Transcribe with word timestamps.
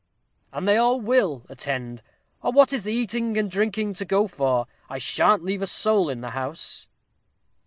"And 0.51 0.67
they 0.67 0.77
all 0.77 0.99
will 0.99 1.45
attend, 1.47 2.01
or 2.41 2.51
what 2.51 2.73
is 2.73 2.81
the 2.81 2.91
eating 2.91 3.37
and 3.37 3.51
drinking 3.51 3.93
to 3.93 4.03
go 4.03 4.25
for? 4.25 4.65
I 4.89 4.97
sha'n't 4.97 5.43
leave 5.43 5.61
a 5.61 5.67
soul 5.67 6.09
in 6.09 6.21
the 6.21 6.31
house." 6.31 6.87